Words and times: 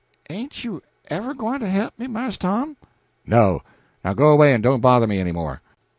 "Ain't 0.31 0.63
you 0.63 0.81
ever 1.11 1.35
gwine 1.35 1.59
to 1.59 1.69
he'p 1.69 1.99
me, 1.99 2.07
Marse 2.07 2.35
Tom?" 2.39 2.75
"No! 3.27 3.61
Now 4.03 4.15
go 4.15 4.31
away 4.31 4.51
and 4.51 4.63
don't 4.63 4.81
bother 4.81 5.05
me 5.05 5.19
any 5.19 5.31
more." 5.31 5.61